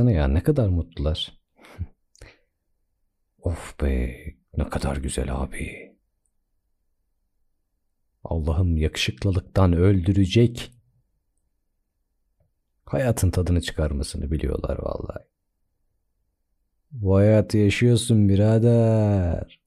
[0.00, 1.32] Baksana ya ne kadar mutlular.
[3.42, 4.16] of be
[4.56, 5.96] ne kadar güzel abi.
[8.24, 10.72] Allah'ım yakışıklılıktan öldürecek.
[12.84, 15.24] Hayatın tadını çıkarmasını biliyorlar vallahi.
[16.90, 19.60] Bu hayatı yaşıyorsun birader.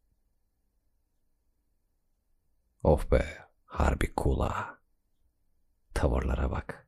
[2.83, 3.25] Of be
[3.65, 4.79] harbi kula.
[5.93, 6.82] Tavırlara bak.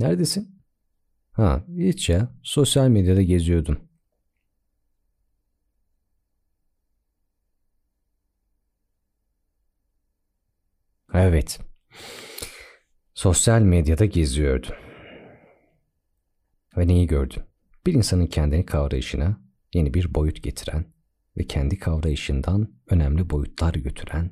[0.00, 0.62] Neredesin?
[1.32, 3.78] Ha hiç ya sosyal medyada geziyordum.
[11.14, 11.60] Evet.
[13.14, 14.66] Sosyal medyada geziyordu.
[16.76, 17.46] Ve neyi gördü?
[17.86, 19.40] Bir insanın kendini kavrayışına
[19.74, 20.84] yeni bir boyut getiren
[21.36, 24.30] ve kendi kavrayışından önemli boyutlar götüren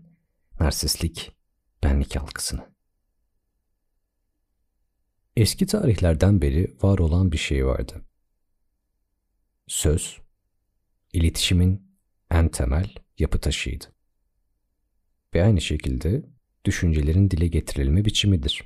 [0.60, 1.32] narsistlik
[1.82, 2.71] benlik algısını.
[5.36, 8.04] Eski tarihlerden beri var olan bir şey vardı.
[9.66, 10.18] Söz,
[11.12, 11.96] iletişimin
[12.30, 13.84] en temel yapı taşıydı.
[15.34, 16.26] Ve aynı şekilde
[16.64, 18.62] düşüncelerin dile getirilme biçimidir.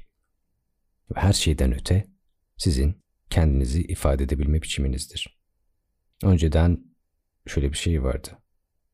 [1.11, 2.07] Ve her şeyden öte
[2.57, 5.39] sizin kendinizi ifade edebilme biçiminizdir.
[6.23, 6.85] Önceden
[7.47, 8.39] şöyle bir şey vardı.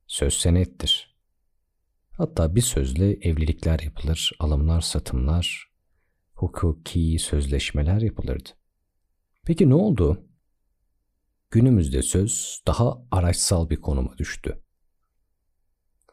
[0.07, 1.17] Söz senettir.
[2.13, 5.72] Hatta bir sözle evlilikler yapılır, alımlar, satımlar,
[6.43, 8.49] hukuki sözleşmeler yapılırdı.
[9.45, 10.29] Peki ne oldu?
[11.51, 14.63] Günümüzde söz daha araçsal bir konuma düştü.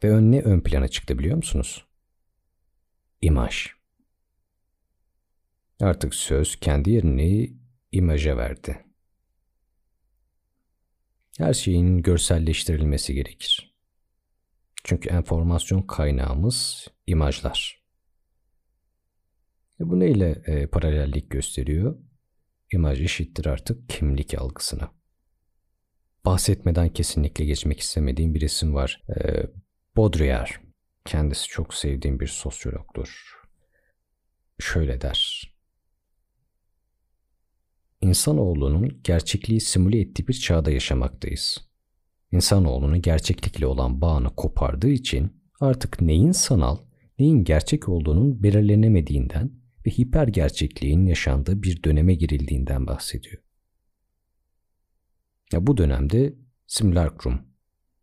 [0.04, 1.86] Ve ön ne ön plana çıktı biliyor musunuz?
[3.22, 3.68] İmaj.
[5.82, 7.58] Artık söz kendi yerini
[7.92, 8.86] imaja verdi.
[11.38, 13.76] Her şeyin görselleştirilmesi gerekir.
[14.84, 17.79] Çünkü enformasyon kaynağımız imajlar.
[19.82, 21.98] E bu neyle e, paralellik gösteriyor?
[22.74, 24.92] İmaj eşittir artık kimlik algısına.
[26.26, 29.04] Bahsetmeden kesinlikle geçmek istemediğim bir isim var.
[29.10, 29.44] E,
[29.98, 30.48] Baudrillard.
[31.06, 33.34] Kendisi çok sevdiğim bir sosyologdur.
[34.60, 35.52] Şöyle der.
[38.02, 41.70] İnsanoğlunun gerçekliği simüle ettiği bir çağda yaşamaktayız.
[42.32, 46.78] İnsanoğlunun gerçeklikle olan bağını kopardığı için artık neyin sanal,
[47.20, 49.59] neyin gerçek olduğunun belirlenemediğinden
[49.90, 53.44] ve hiper gerçekliğin yaşandığı bir döneme girildiğinden bahsediyor.
[55.54, 56.34] Ya bu dönemde
[56.68, 57.42] simulacrum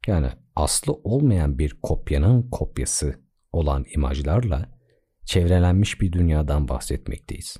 [0.07, 3.21] yani aslı olmayan bir kopyanın kopyası
[3.53, 4.79] olan imajlarla
[5.25, 7.57] çevrelenmiş bir dünyadan bahsetmekteyiz.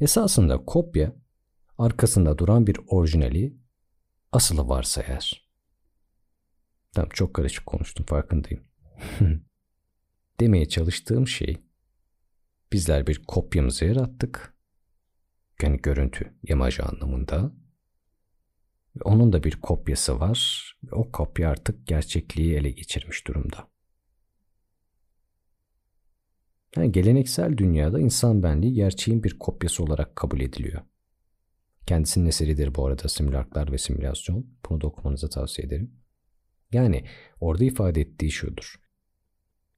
[0.00, 1.12] Esasında kopya
[1.78, 3.56] arkasında duran bir orijinali
[4.32, 5.50] asılı varsa eğer.
[6.94, 8.64] Tamam çok karışık konuştum farkındayım.
[10.40, 11.66] Demeye çalıştığım şey
[12.72, 14.54] bizler bir kopyamızı yarattık.
[15.62, 17.52] Yani görüntü, imaj anlamında.
[19.04, 20.72] Onun da bir kopyası var.
[20.92, 23.68] O kopya artık gerçekliği ele geçirmiş durumda.
[26.76, 30.82] Yani geleneksel dünyada insan benliği gerçeğin bir kopyası olarak kabul ediliyor.
[31.86, 34.46] Kendisinin eseridir bu arada simülaklar ve simülasyon.
[34.68, 35.94] Bunu da okumanızı tavsiye ederim.
[36.72, 37.04] Yani
[37.40, 38.74] orada ifade ettiği şudur.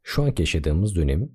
[0.03, 1.29] Şu anki yaşadığımız dönemi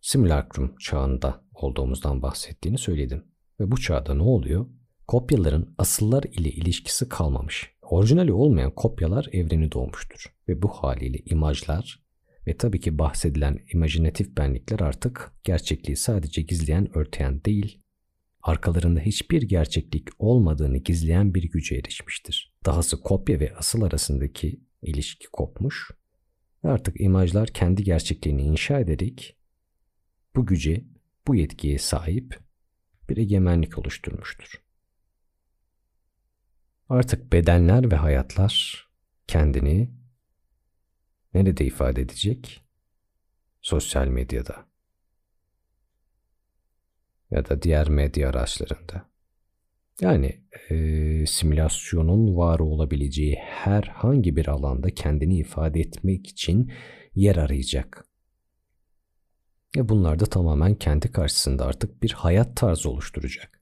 [0.00, 3.24] simülakrum çağında olduğumuzdan bahsettiğini söyledim.
[3.60, 4.66] Ve bu çağda ne oluyor?
[5.06, 7.70] Kopyaların asıllar ile ilişkisi kalmamış.
[7.82, 10.34] Orijinali olmayan kopyalar evreni doğmuştur.
[10.48, 12.02] Ve bu haliyle imajlar
[12.46, 17.82] ve tabii ki bahsedilen imajinatif benlikler artık gerçekliği sadece gizleyen, örteyen değil,
[18.42, 22.54] arkalarında hiçbir gerçeklik olmadığını gizleyen bir güce erişmiştir.
[22.66, 25.90] Dahası kopya ve asıl arasındaki ilişki kopmuş
[26.64, 29.37] ve artık imajlar kendi gerçekliğini inşa ederek
[30.36, 30.84] bu güce,
[31.26, 32.40] bu yetkiye sahip
[33.08, 34.62] bir egemenlik oluşturmuştur.
[36.88, 38.86] Artık bedenler ve hayatlar
[39.26, 39.90] kendini
[41.34, 42.64] nerede ifade edecek?
[43.60, 44.68] Sosyal medyada
[47.30, 49.08] ya da diğer medya araçlarında.
[50.00, 56.72] Yani e, simülasyonun var olabileceği herhangi bir alanda kendini ifade etmek için
[57.14, 58.07] yer arayacak.
[59.76, 63.60] Ve bunlar da tamamen kendi karşısında artık bir hayat tarzı oluşturacak.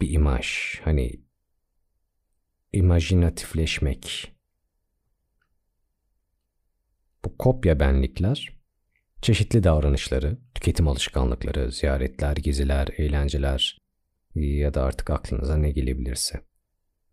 [0.00, 1.20] Bir imaj, hani
[2.72, 4.32] imajinatifleşmek.
[7.24, 8.56] Bu kopya benlikler
[9.22, 13.78] çeşitli davranışları, tüketim alışkanlıkları, ziyaretler, geziler, eğlenceler
[14.34, 16.40] ya da artık aklınıza ne gelebilirse.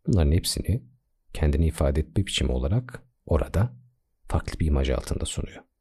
[0.07, 0.83] Bunların hepsini
[1.33, 3.73] kendini ifade etme biçimi olarak orada
[4.27, 5.72] farklı bir imaj altında sunuyor.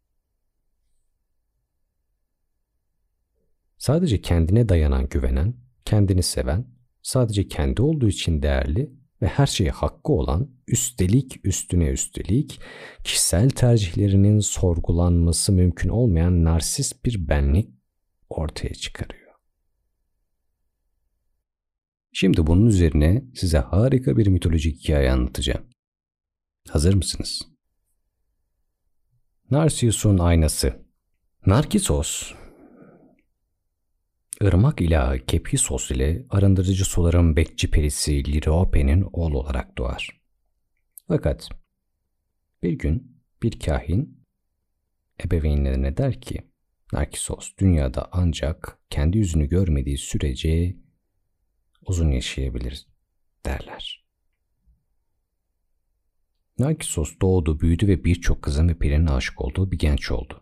[3.83, 6.67] Sadece kendine dayanan, güvenen, kendini seven,
[7.03, 8.93] sadece kendi olduğu için değerli
[9.23, 12.61] ve her şeye hakkı olan, üstelik üstüne üstelik
[13.05, 17.69] kişisel tercihlerinin sorgulanması mümkün olmayan narsist bir benlik
[18.29, 19.33] ortaya çıkarıyor.
[22.13, 25.65] Şimdi bunun üzerine size harika bir mitolojik hikaye anlatacağım.
[26.69, 27.43] Hazır mısınız?
[29.51, 30.87] Narsius'un aynası.
[31.47, 32.33] Narkisos,
[34.43, 40.21] ırmak ilahı Kepisos ile arındırıcı suların bekçi perisi Liriope'nin oğlu olarak doğar.
[41.09, 41.49] Fakat
[42.63, 44.25] bir gün bir kahin
[45.25, 46.43] ebeveynlerine der ki,
[46.93, 50.77] Narkisos dünyada ancak kendi yüzünü görmediği sürece
[51.87, 52.87] uzun yaşayabilir
[53.47, 54.07] derler.
[56.59, 60.42] Narkisos doğdu, büyüdü ve birçok kızın ve perinin aşık olduğu bir genç oldu.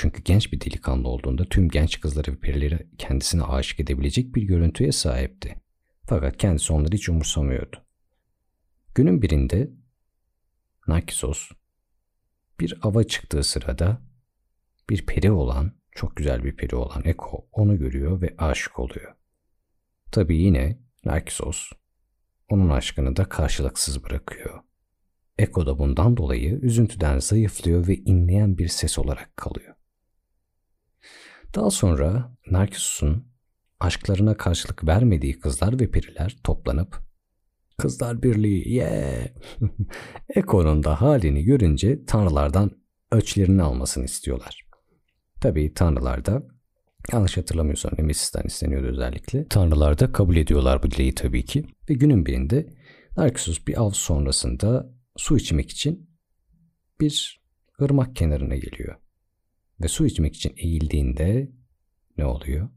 [0.00, 4.92] Çünkü genç bir delikanlı olduğunda tüm genç kızları ve perileri kendisine aşık edebilecek bir görüntüye
[4.92, 5.54] sahipti.
[6.06, 7.76] Fakat kendisi onları hiç umursamıyordu.
[8.94, 9.70] Günün birinde
[10.88, 11.50] Narkisos
[12.60, 14.02] bir ava çıktığı sırada
[14.90, 19.14] bir peri olan, çok güzel bir peri olan Eko onu görüyor ve aşık oluyor.
[20.12, 21.70] Tabii yine Narkisos
[22.48, 24.60] onun aşkını da karşılıksız bırakıyor.
[25.38, 29.77] Eko da bundan dolayı üzüntüden zayıflıyor ve inleyen bir ses olarak kalıyor.
[31.54, 33.28] Daha sonra Narkissus'un
[33.80, 37.08] aşklarına karşılık vermediği kızlar ve periler toplanıp
[37.78, 39.28] Kızlar Birliği yeah!
[40.34, 42.70] Eko'nun da halini görünce tanrılardan
[43.12, 44.66] ölçülerini almasını istiyorlar.
[45.40, 46.42] Tabii tanrılar da
[47.12, 49.48] yanlış hatırlamıyorsam Nemesis'ten isteniyordu özellikle.
[49.48, 51.64] Tanrılar da kabul ediyorlar bu dileği tabii ki.
[51.90, 52.66] Ve günün birinde
[53.16, 56.10] Narkissus bir av sonrasında su içmek için
[57.00, 57.42] bir
[57.82, 58.96] ırmak kenarına geliyor.
[59.80, 61.50] Ve su içmek için eğildiğinde
[62.18, 62.68] ne oluyor?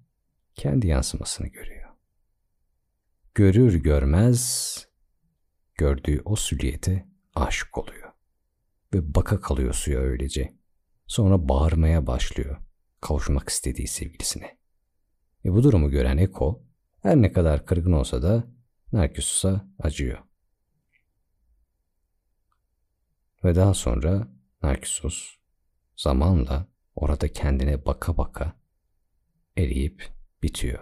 [0.55, 1.89] Kendi yansımasını görüyor.
[3.35, 4.87] Görür görmez
[5.75, 8.11] gördüğü o süliyete aşık oluyor.
[8.93, 10.53] Ve baka kalıyor suya öylece.
[11.07, 12.57] Sonra bağırmaya başlıyor
[13.01, 14.57] kavuşmak istediği sevgilisine.
[15.45, 16.63] Ve bu durumu gören Eko
[17.01, 18.47] her ne kadar kırgın olsa da
[18.93, 20.19] Narkissus'a acıyor.
[23.43, 24.27] Ve daha sonra
[24.63, 25.35] Narkissus
[25.95, 28.53] zamanla orada kendine baka baka
[29.57, 30.09] eriyip
[30.43, 30.79] bitiyor.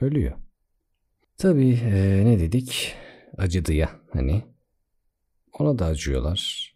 [0.00, 0.38] Ölüyor.
[1.36, 2.94] Tabii ee, ne dedik?
[3.38, 4.44] Acıdı ya hani.
[5.58, 6.70] Ona da acıyorlar.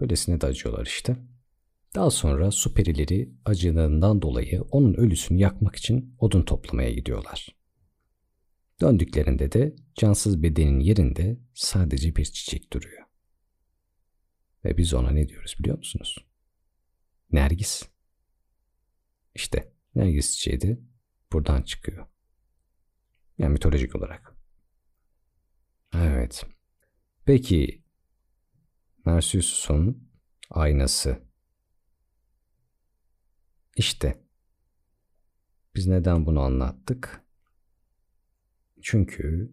[0.00, 1.16] Böylesine de acıyorlar işte.
[1.94, 7.48] Daha sonra su perileri acılığından dolayı onun ölüsünü yakmak için odun toplamaya gidiyorlar.
[8.80, 13.02] Döndüklerinde de cansız bedenin yerinde sadece bir çiçek duruyor.
[14.64, 16.29] Ve biz ona ne diyoruz biliyor musunuz?
[17.32, 17.82] Nergis.
[19.34, 20.80] İşte Nergis çiçeği
[21.32, 22.06] buradan çıkıyor.
[23.38, 24.34] Yani mitolojik olarak.
[25.94, 26.46] Evet.
[27.24, 27.84] Peki
[29.06, 30.10] Narcissus'un
[30.50, 31.22] aynası.
[33.76, 34.24] İşte
[35.74, 37.24] biz neden bunu anlattık?
[38.82, 39.52] Çünkü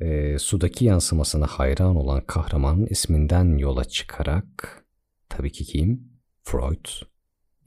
[0.00, 4.84] e, sudaki yansımasına hayran olan kahramanın isminden yola çıkarak
[5.28, 6.12] tabii ki kim?
[6.42, 6.86] Freud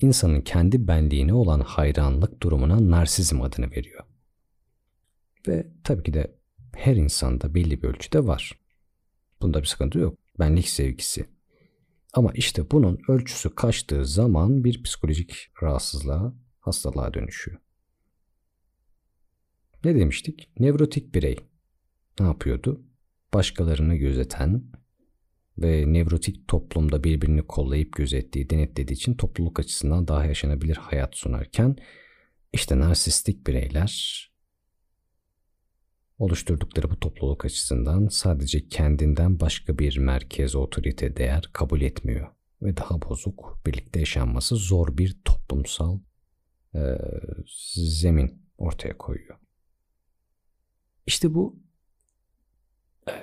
[0.02, 4.04] insanın kendi benliğine olan hayranlık durumuna narsizm adını veriyor.
[5.48, 6.36] Ve tabii ki de
[6.76, 8.60] her insanda belli bir ölçüde var.
[9.42, 10.20] Bunda bir sıkıntı yok.
[10.40, 11.26] Benlik sevgisi.
[12.14, 17.58] Ama işte bunun ölçüsü kaçtığı zaman bir psikolojik rahatsızlığa, hastalığa dönüşüyor.
[19.84, 20.50] Ne demiştik?
[20.60, 21.38] Nevrotik birey
[22.20, 22.82] ne yapıyordu?
[23.34, 24.64] Başkalarını gözeten
[25.62, 31.76] ve nevrotik toplumda birbirini kollayıp gözettiği, denetlediği için topluluk açısından daha yaşanabilir hayat sunarken
[32.54, 34.32] işte narsistik bireyler
[36.18, 42.28] oluşturdukları bu topluluk açısından sadece kendinden başka bir merkez otorite değer kabul etmiyor
[42.62, 46.00] ve daha bozuk, birlikte yaşanması zor bir toplumsal
[46.76, 46.98] e,
[47.76, 49.38] zemin ortaya koyuyor.
[51.08, 51.60] İşte bu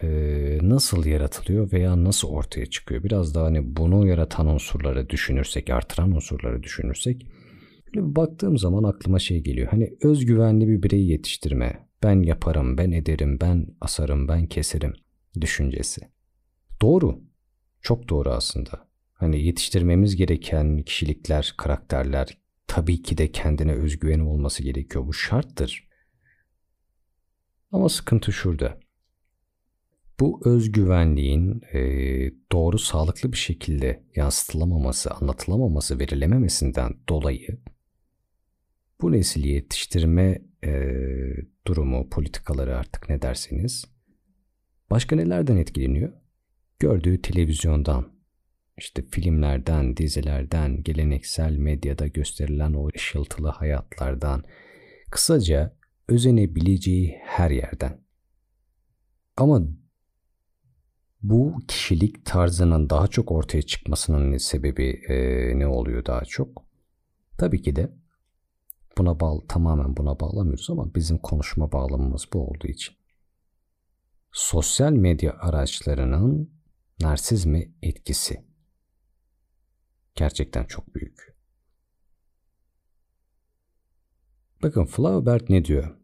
[0.02, 3.02] e, nasıl yaratılıyor veya nasıl ortaya çıkıyor?
[3.02, 7.26] Biraz daha hani bunu yaratan unsurları düşünürsek, artıran unsurları düşünürsek
[7.86, 9.68] böyle bir baktığım zaman aklıma şey geliyor.
[9.68, 14.94] Hani özgüvenli bir bireyi yetiştirme, ben yaparım, ben ederim, ben asarım, ben keserim
[15.40, 16.00] düşüncesi.
[16.82, 17.20] Doğru.
[17.82, 18.88] Çok doğru aslında.
[19.12, 25.06] Hani yetiştirmemiz gereken kişilikler, karakterler tabii ki de kendine özgüveni olması gerekiyor.
[25.06, 25.88] Bu şarttır.
[27.72, 28.78] Ama sıkıntı şurada.
[30.20, 31.80] Bu özgüvenliğin e,
[32.52, 37.58] doğru sağlıklı bir şekilde yansıtılamaması, anlatılamaması, verilememesinden dolayı
[39.00, 40.92] bu nesili yetiştirme e,
[41.66, 43.84] durumu, politikaları artık ne derseniz
[44.90, 46.12] başka nelerden etkileniyor?
[46.78, 48.12] Gördüğü televizyondan,
[48.76, 54.44] işte filmlerden, dizilerden, geleneksel medyada gösterilen o ışıltılı hayatlardan,
[55.10, 55.76] kısaca
[56.08, 58.00] özenebileceği her yerden.
[59.36, 59.62] Ama
[61.22, 65.14] bu kişilik tarzının daha çok ortaya çıkmasının sebebi e,
[65.58, 66.64] ne oluyor daha çok?
[67.38, 67.92] Tabii ki de
[68.98, 72.94] buna bağlı, tamamen buna bağlamıyoruz ama bizim konuşma bağlamamız bu olduğu için.
[74.32, 76.50] Sosyal medya araçlarının
[77.00, 78.44] narsizme etkisi
[80.14, 81.38] gerçekten çok büyük.
[84.62, 85.96] Bakın Flaubert ne diyor?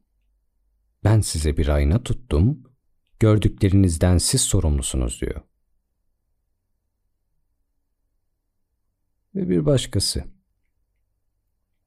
[1.04, 2.62] Ben size bir ayna tuttum,
[3.20, 5.40] gördüklerinizden siz sorumlusunuz diyor.
[9.34, 10.24] Ve bir başkası.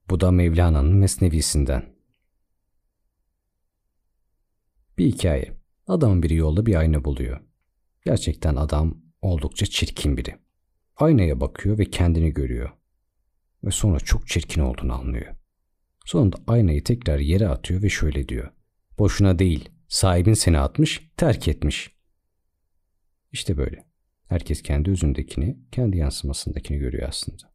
[0.09, 1.97] Bu da Mevlana'nın Mesnevisinden.
[4.97, 5.57] Bir hikaye.
[5.87, 7.41] Adamın biri yolda bir ayna buluyor.
[8.05, 10.35] Gerçekten adam oldukça çirkin biri.
[10.95, 12.71] Aynaya bakıyor ve kendini görüyor.
[13.63, 15.35] Ve sonra çok çirkin olduğunu anlıyor.
[16.05, 18.51] Sonunda aynayı tekrar yere atıyor ve şöyle diyor.
[18.99, 21.97] Boşuna değil, sahibin seni atmış, terk etmiş.
[23.31, 23.87] İşte böyle.
[24.27, 27.53] Herkes kendi özündekini, kendi yansımasındakini görüyor aslında.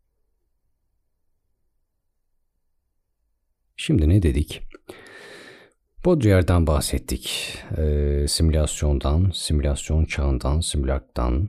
[3.76, 4.62] Şimdi ne dedik?
[6.04, 7.58] Baudrillard'dan bahsettik.
[7.78, 11.48] E, simülasyondan, simülasyon çağından, simülaktan.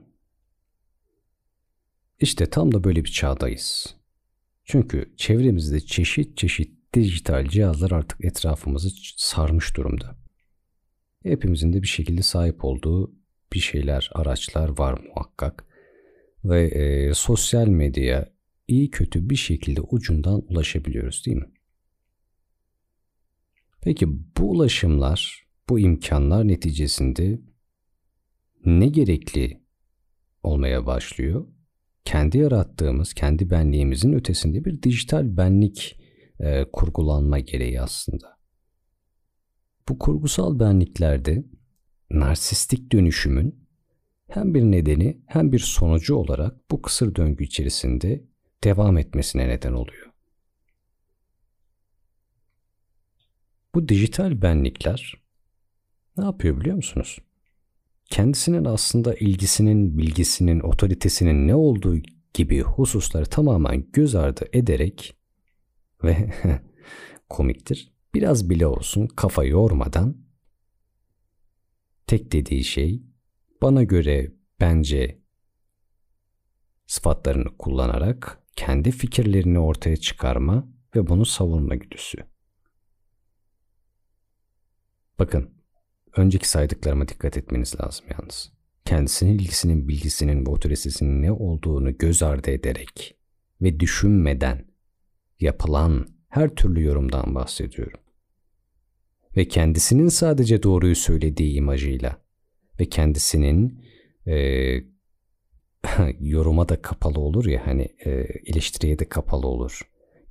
[2.20, 3.96] İşte tam da böyle bir çağdayız.
[4.64, 10.23] Çünkü çevremizde çeşit çeşit dijital cihazlar artık etrafımızı sarmış durumda.
[11.24, 13.16] Hepimizin de bir şekilde sahip olduğu
[13.54, 15.66] bir şeyler, araçlar var muhakkak.
[16.44, 18.34] Ve e, sosyal medyaya
[18.68, 21.52] iyi kötü bir şekilde ucundan ulaşabiliyoruz değil mi?
[23.82, 27.40] Peki bu ulaşımlar, bu imkanlar neticesinde
[28.66, 29.62] ne gerekli
[30.44, 31.48] olmaya başlıyor?
[32.06, 36.00] Kendi yarattığımız, kendi benliğimizin ötesinde bir dijital benlik
[36.40, 38.43] e, kurgulanma gereği aslında.
[39.90, 41.44] Bu kurgusal benliklerde
[42.12, 43.68] narsistik dönüşümün
[44.28, 48.24] hem bir nedeni hem bir sonucu olarak bu kısır döngü içerisinde
[48.64, 50.10] devam etmesine neden oluyor.
[53.76, 55.14] Bu dijital benlikler
[56.18, 57.20] ne yapıyor biliyor musunuz?
[58.06, 61.98] Kendisinin aslında ilgisinin, bilgisinin, otoritesinin ne olduğu
[62.34, 65.16] gibi hususları tamamen göz ardı ederek
[66.04, 66.34] ve
[67.30, 70.18] komiktir biraz bile olsun kafa yormadan
[72.08, 73.04] tek dediği şey
[73.62, 75.22] bana göre bence
[76.88, 82.18] sıfatlarını kullanarak kendi fikirlerini ortaya çıkarma ve bunu savunma güdüsü.
[85.20, 85.50] Bakın,
[86.18, 88.54] önceki saydıklarıma dikkat etmeniz lazım yalnız.
[88.86, 93.18] Kendisinin ilgisinin, bilgisinin ve otoritesinin ne olduğunu göz ardı ederek
[93.62, 94.68] ve düşünmeden
[95.40, 98.00] yapılan her türlü yorumdan bahsediyorum.
[99.38, 102.22] Ve kendisinin sadece doğruyu söylediği imajıyla
[102.80, 103.86] ve kendisinin
[104.28, 104.36] e,
[106.20, 108.12] yoruma da kapalı olur ya hani e,
[108.46, 109.82] eleştiriye de kapalı olur.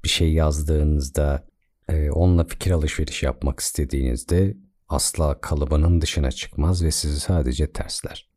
[0.05, 1.47] Bir şey yazdığınızda
[1.89, 4.57] e, onunla fikir alışveriş yapmak istediğinizde
[4.89, 8.33] asla kalıbının dışına çıkmaz ve sizi sadece tersler.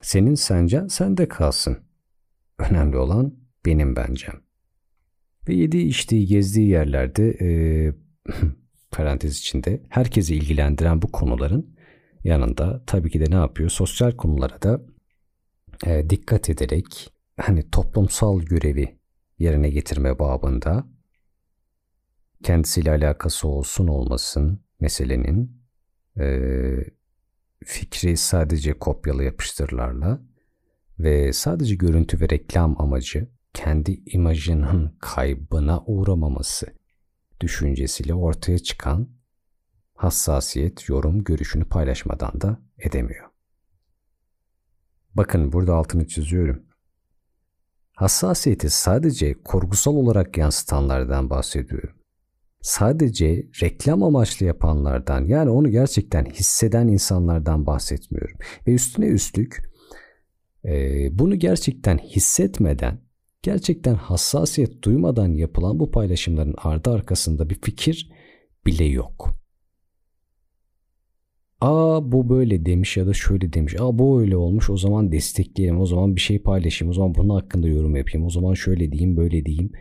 [0.00, 1.78] Senin sencen sende kalsın.
[2.58, 3.34] Önemli olan
[3.66, 4.47] benim bencem.
[5.48, 7.48] Ve yediği içtiği gezdiği yerlerde e,
[8.90, 11.76] parantez içinde herkesi ilgilendiren bu konuların
[12.24, 13.70] yanında tabii ki de ne yapıyor?
[13.70, 14.80] Sosyal konulara da
[15.86, 18.98] e, dikkat ederek hani toplumsal görevi
[19.38, 20.86] yerine getirme babında
[22.42, 25.62] kendisiyle alakası olsun olmasın meselenin
[26.20, 26.48] e,
[27.64, 30.22] fikri sadece kopyalı yapıştırlarla
[30.98, 36.66] ve sadece görüntü ve reklam amacı kendi imajının kaybına uğramaması
[37.40, 39.08] düşüncesiyle ortaya çıkan
[39.94, 43.26] hassasiyet, yorum, görüşünü paylaşmadan da edemiyor.
[45.14, 46.64] Bakın burada altını çiziyorum.
[47.94, 51.98] Hassasiyeti sadece kurgusal olarak yansıtanlardan bahsediyorum
[52.60, 58.36] sadece reklam amaçlı yapanlardan yani onu gerçekten hisseden insanlardan bahsetmiyorum.
[58.66, 59.68] Ve üstüne üstlük
[61.10, 63.00] bunu gerçekten hissetmeden,
[63.42, 68.10] gerçekten hassasiyet duymadan yapılan bu paylaşımların ardı arkasında bir fikir
[68.66, 69.38] bile yok.
[71.60, 73.74] Aa bu böyle demiş ya da şöyle demiş.
[73.78, 75.80] Aa bu öyle olmuş o zaman destekleyelim.
[75.80, 76.90] O zaman bir şey paylaşayım.
[76.90, 78.26] O zaman bunun hakkında yorum yapayım.
[78.26, 79.72] O zaman şöyle diyeyim böyle diyeyim.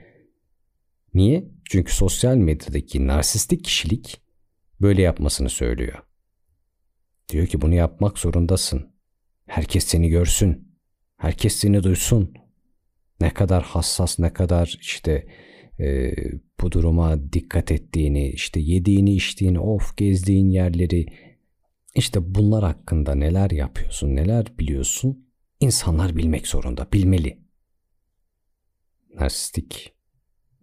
[1.14, 1.48] Niye?
[1.66, 4.22] Çünkü sosyal medyadaki narsistik kişilik
[4.82, 6.04] böyle yapmasını söylüyor.
[7.30, 8.90] Diyor ki bunu yapmak zorundasın.
[9.46, 10.68] Herkes seni görsün.
[11.18, 12.34] Herkes seni duysun.
[13.20, 15.28] Ne kadar hassas, ne kadar işte
[15.80, 16.14] e,
[16.62, 21.06] bu duruma dikkat ettiğini, işte yediğini, içtiğini, of gezdiğin yerleri,
[21.96, 27.40] işte bunlar hakkında neler yapıyorsun, neler biliyorsun, insanlar bilmek zorunda, bilmeli.
[29.14, 29.94] Narsistik,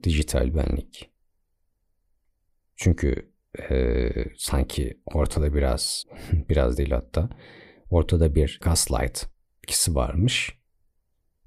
[0.02, 1.10] dijital benlik.
[2.76, 3.32] Çünkü
[3.70, 6.04] e, sanki ortada biraz,
[6.48, 7.30] biraz değil hatta,
[7.90, 9.26] ortada bir gaslight
[9.62, 10.63] ikisi varmış.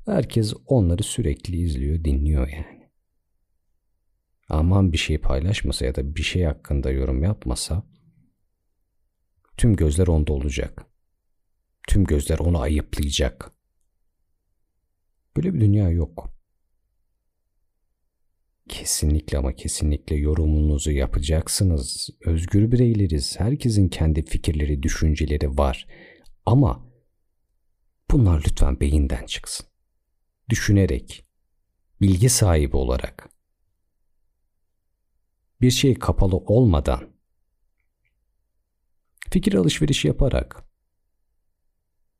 [0.08, 2.90] Herkes onları sürekli izliyor, dinliyor yani.
[4.50, 7.84] Aman bir şey paylaşmasa ya da bir şey hakkında yorum yapmasa
[9.58, 10.86] tüm gözler onda olacak.
[11.88, 13.52] Tüm gözler onu ayıplayacak.
[15.38, 16.30] Böyle bir dünya yok.
[18.70, 22.10] Kesinlikle ama kesinlikle yorumunuzu yapacaksınız.
[22.26, 23.40] Özgür bireyleriz.
[23.40, 25.88] Herkesin kendi fikirleri, düşünceleri var.
[26.46, 26.92] Ama
[28.12, 29.68] bunlar lütfen beyinden çıksın.
[30.50, 31.26] Düşünerek,
[32.02, 33.30] bilgi sahibi olarak,
[35.62, 37.10] bir şey kapalı olmadan,
[39.32, 40.70] fikir alışverişi yaparak,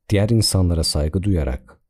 [0.08, 1.80] diğer insanlara saygı duyarak,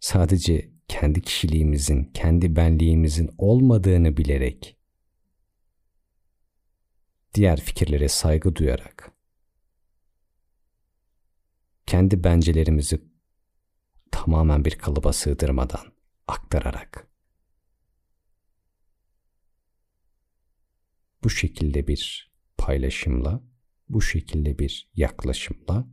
[0.00, 4.76] sadece kendi kişiliğimizin, kendi benliğimizin olmadığını bilerek,
[7.34, 9.12] diğer fikirlere saygı duyarak,
[11.86, 13.09] kendi bencelerimizi
[14.10, 15.92] tamamen bir kalıba sığdırmadan,
[16.28, 17.08] aktararak,
[21.24, 23.42] bu şekilde bir paylaşımla,
[23.88, 25.88] bu şekilde bir yaklaşımla,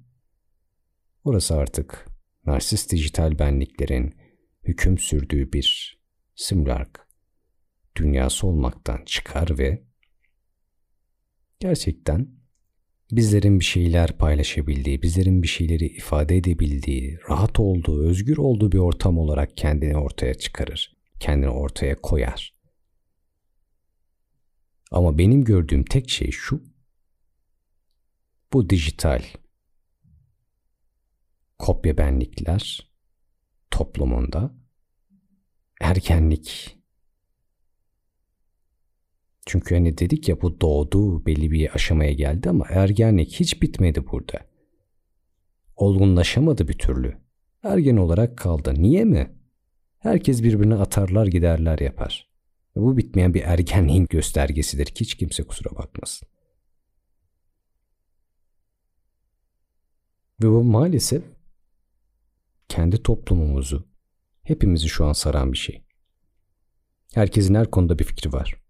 [1.23, 2.06] orası artık
[2.45, 4.15] narsist dijital benliklerin
[4.63, 5.99] hüküm sürdüğü bir
[6.36, 7.08] simülark
[7.95, 9.84] dünyası olmaktan çıkar ve
[11.60, 12.37] gerçekten
[13.11, 19.17] bizlerin bir şeyler paylaşabildiği, bizlerin bir şeyleri ifade edebildiği, rahat olduğu, özgür olduğu bir ortam
[19.17, 20.97] olarak kendini ortaya çıkarır.
[21.19, 22.53] Kendini ortaya koyar.
[24.91, 26.63] Ama benim gördüğüm tek şey şu.
[28.53, 29.23] Bu dijital
[31.59, 32.91] kopya benlikler
[33.71, 34.55] toplumunda
[35.81, 36.76] ergenlik
[39.47, 44.47] çünkü hani dedik ya bu doğdu belli bir aşamaya geldi ama ergenlik hiç bitmedi burada.
[45.75, 47.17] Olgunlaşamadı bir türlü.
[47.63, 48.73] Ergen olarak kaldı.
[48.77, 49.36] Niye mi?
[49.99, 52.29] Herkes birbirine atarlar giderler yapar.
[52.75, 56.27] Bu bitmeyen bir ergenliğin göstergesidir hiç kimse kusura bakmasın.
[60.43, 61.23] Ve bu maalesef
[62.69, 63.88] kendi toplumumuzu,
[64.43, 65.83] hepimizi şu an saran bir şey.
[67.13, 68.66] Herkesin her konuda bir fikri var.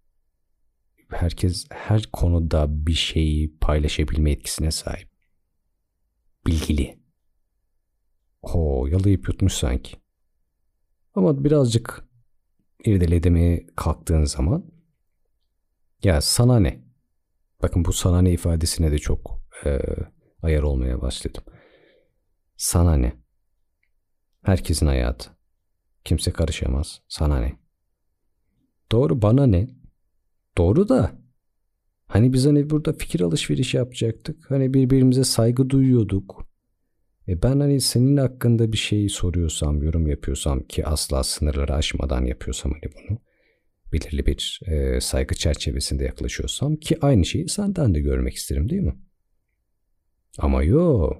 [1.08, 5.08] Herkes her konuda bir şeyi paylaşabilme etkisine sahip.
[6.46, 6.98] Bilgili.
[8.42, 9.96] O yalayıp yutmuş sanki.
[11.14, 12.08] Ama birazcık
[12.84, 14.64] irdeledemeye kalktığın zaman
[16.02, 16.84] ya sana ne?
[17.62, 19.78] Bakın bu sana ne ifadesine de çok e,
[20.42, 21.44] ayar olmaya başladım.
[22.56, 23.12] Sana ne?
[24.42, 25.30] Herkesin hayatı.
[26.04, 27.00] Kimse karışamaz.
[27.08, 27.58] Sana ne?
[28.92, 29.77] Doğru bana ne?
[30.58, 31.12] Doğru da
[32.06, 34.50] hani biz hani burada fikir alışverişi yapacaktık.
[34.50, 36.48] Hani birbirimize saygı duyuyorduk.
[37.28, 42.72] E ben hani senin hakkında bir şey soruyorsam, yorum yapıyorsam ki asla sınırları aşmadan yapıyorsam
[42.72, 43.18] hani bunu
[43.92, 48.98] belirli bir e, saygı çerçevesinde yaklaşıyorsam ki aynı şeyi senden de görmek isterim değil mi?
[50.38, 51.10] Ama yo.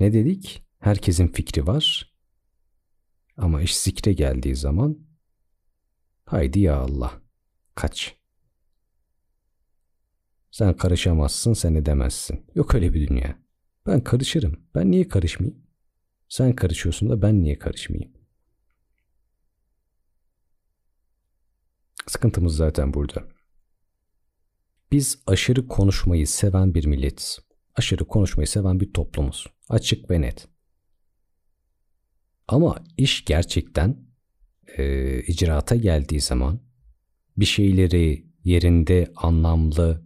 [0.00, 0.62] Ne dedik?
[0.78, 2.12] Herkesin fikri var.
[3.36, 4.98] Ama iş zikre geldiği zaman
[6.24, 7.12] haydi ya Allah
[7.74, 8.16] kaç.
[10.50, 12.46] Sen karışamazsın, sen edemezsin.
[12.54, 13.38] Yok öyle bir dünya.
[13.86, 14.60] Ben karışırım.
[14.74, 15.66] Ben niye karışmayayım?
[16.28, 18.12] Sen karışıyorsun da ben niye karışmayayım?
[22.06, 23.28] Sıkıntımız zaten burada.
[24.92, 27.38] Biz aşırı konuşmayı seven bir milletiz.
[27.74, 29.46] Aşırı konuşmayı seven bir toplumuz.
[29.68, 30.48] Açık ve net.
[32.48, 34.06] Ama iş gerçekten
[34.76, 36.60] e, icraata geldiği zaman
[37.36, 40.05] bir şeyleri yerinde anlamlı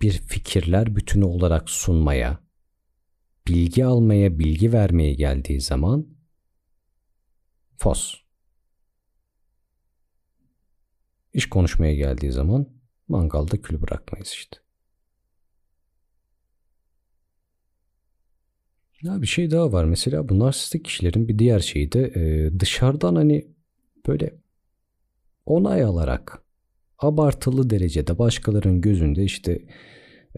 [0.00, 2.40] bir fikirler bütünü olarak sunmaya,
[3.48, 6.06] bilgi almaya, bilgi vermeye geldiği zaman
[7.76, 8.14] fos.
[11.32, 12.68] İş konuşmaya geldiği zaman
[13.08, 14.58] mangalda kül bırakmayız işte.
[19.02, 19.84] Ya bir şey daha var.
[19.84, 22.12] Mesela bu narsistik kişilerin bir diğer şeyi de
[22.60, 23.48] dışarıdan hani
[24.06, 24.38] böyle
[25.46, 26.42] onay alarak
[26.98, 29.66] abartılı derecede başkalarının gözünde işte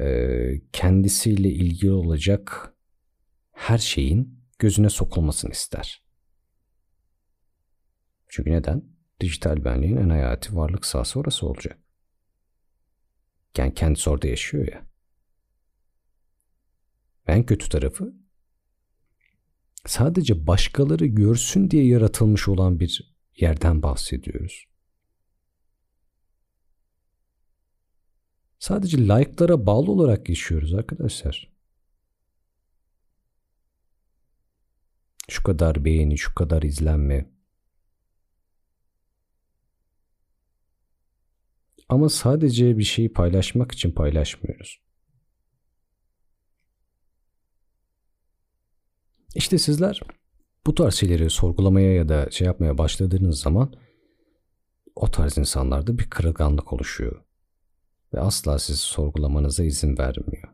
[0.00, 0.36] e,
[0.72, 2.74] kendisiyle ilgili olacak
[3.52, 6.04] her şeyin gözüne sokulmasını ister.
[8.28, 8.84] Çünkü neden?
[9.20, 11.78] Dijital benliğin en hayati varlık sahası orası olacak.
[13.56, 14.86] Yani kendisi orada yaşıyor ya.
[17.26, 18.14] En kötü tarafı
[19.86, 24.69] sadece başkaları görsün diye yaratılmış olan bir yerden bahsediyoruz.
[28.60, 31.50] Sadece like'lara bağlı olarak yaşıyoruz arkadaşlar.
[35.28, 37.30] Şu kadar beğeni, şu kadar izlenme.
[41.88, 44.80] Ama sadece bir şeyi paylaşmak için paylaşmıyoruz.
[49.34, 50.00] İşte sizler
[50.66, 53.74] bu tarz şeyleri sorgulamaya ya da şey yapmaya başladığınız zaman
[54.96, 57.29] o tarz insanlarda bir kırılganlık oluşuyor.
[58.14, 60.48] Ve asla sizi sorgulamanıza izin vermiyor.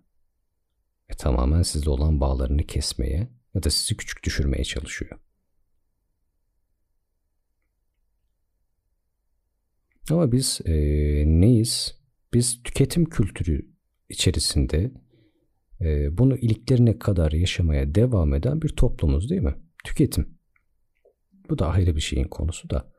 [1.10, 5.20] Ve tamamen sizle olan bağlarını kesmeye ya da sizi küçük düşürmeye çalışıyor.
[10.10, 10.72] Ama biz e,
[11.26, 12.00] neyiz?
[12.34, 13.70] Biz tüketim kültürü
[14.08, 14.92] içerisinde
[15.80, 19.54] e, bunu iliklerine kadar yaşamaya devam eden bir toplumuz değil mi?
[19.84, 20.38] Tüketim.
[21.50, 22.95] Bu da ayrı bir şeyin konusu da.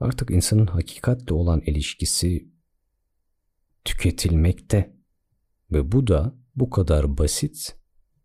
[0.00, 2.48] Artık insanın hakikatle olan ilişkisi
[3.84, 4.96] tüketilmekte
[5.72, 7.76] ve bu da bu kadar basit,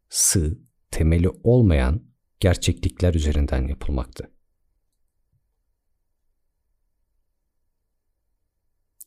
[0.09, 0.59] sığ,
[0.91, 2.03] temeli olmayan
[2.39, 4.33] gerçeklikler üzerinden yapılmaktı.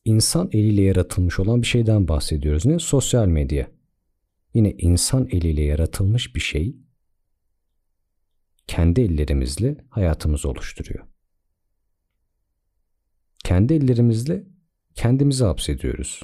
[0.07, 2.67] insan eliyle yaratılmış olan bir şeyden bahsediyoruz.
[2.67, 2.79] Ne?
[2.79, 3.71] Sosyal medya.
[4.55, 6.77] Yine insan eliyle yaratılmış bir şey
[8.67, 11.07] kendi ellerimizle hayatımızı oluşturuyor.
[13.47, 14.45] Kendi ellerimizle
[14.95, 16.23] kendimizi hapsediyoruz.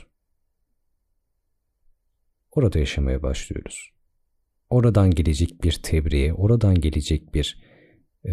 [2.50, 3.90] Orada yaşamaya başlıyoruz.
[4.70, 7.62] Oradan gelecek bir tebriğe, oradan gelecek bir
[8.24, 8.32] e,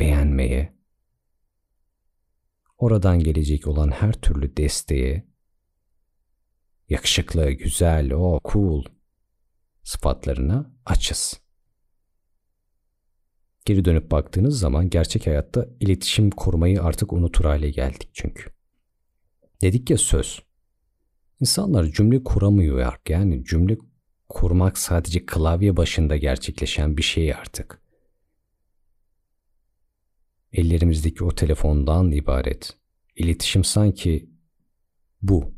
[0.00, 0.76] beğenmeye,
[2.78, 5.28] oradan gelecek olan her türlü desteğe,
[6.88, 8.84] yakışıklı, güzel, o cool
[9.82, 11.43] sıfatlarına açız.
[13.64, 18.50] Geri dönüp baktığınız zaman gerçek hayatta iletişim kurmayı artık unutur hale geldik çünkü.
[19.62, 20.42] Dedik ya söz.
[21.40, 23.10] İnsanlar cümle kuramıyor artık.
[23.10, 23.76] Yani cümle
[24.28, 27.84] kurmak sadece klavye başında gerçekleşen bir şey artık
[30.54, 32.76] ellerimizdeki o telefondan ibaret.
[33.16, 34.30] İletişim sanki
[35.22, 35.54] bu.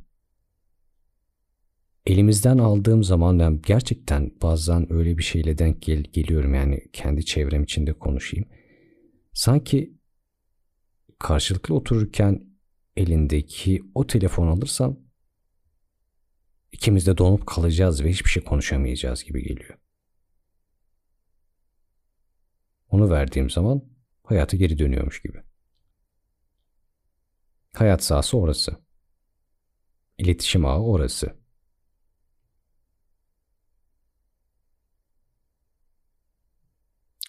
[2.07, 7.62] Elimizden aldığım zaman ben gerçekten bazen öyle bir şeyle denk gel geliyorum yani kendi çevrem
[7.62, 8.49] içinde konuşayım.
[9.33, 9.95] Sanki
[11.19, 12.47] karşılıklı otururken
[12.97, 14.99] elindeki o telefon alırsam
[16.73, 19.79] ikimiz de donup kalacağız ve hiçbir şey konuşamayacağız gibi geliyor.
[22.88, 23.83] Onu verdiğim zaman
[24.25, 25.42] hayata geri dönüyormuş gibi.
[27.75, 28.77] Hayat sahası orası.
[30.19, 31.46] İletişim ağı orası.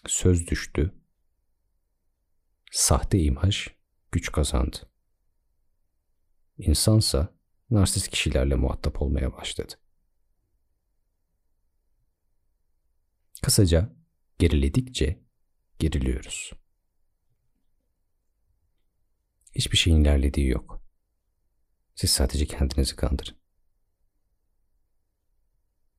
[0.08, 0.94] Söz düştü.
[2.72, 3.68] Sahte imaj
[4.12, 4.78] güç kazandı.
[6.58, 7.36] İnsansa
[7.70, 9.74] narsist kişilerle muhatap olmaya başladı.
[13.42, 13.96] Kısaca
[14.40, 15.22] geriledikçe
[15.80, 16.52] geriliyoruz.
[19.56, 20.82] Hiçbir şeyin ilerlediği yok.
[21.96, 23.38] Siz sadece kendinizi kandırın.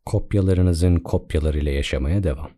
[0.05, 2.58] Kopyalarınızın kopyalarıyla yaşamaya devam.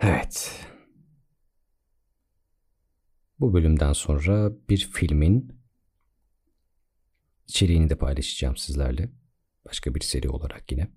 [0.00, 0.66] Evet.
[3.40, 5.60] Bu bölümden sonra bir filmin
[7.46, 9.12] içeriğini de paylaşacağım sizlerle.
[9.66, 10.88] Başka bir seri olarak yine.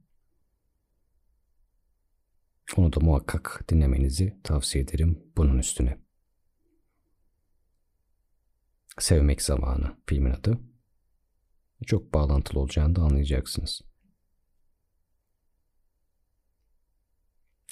[2.78, 5.98] Onu da muhakkak dinlemenizi tavsiye ederim bunun üstüne.
[9.00, 10.60] Sevmek Zamanı filmin adı.
[11.86, 13.82] Çok bağlantılı olacağını da anlayacaksınız.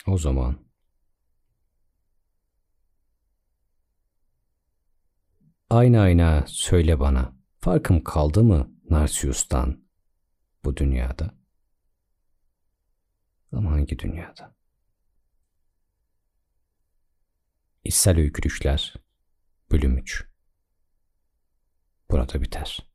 [0.07, 0.68] O zaman
[5.69, 9.83] Ayna ayna söyle bana, farkım kaldı mı Narsius'tan
[10.63, 11.33] bu dünyada?
[13.51, 14.55] Ama hangi dünyada?
[17.83, 18.93] İçsel Öykürüşler
[19.71, 20.27] Bölüm 3
[22.11, 22.88] burada biter.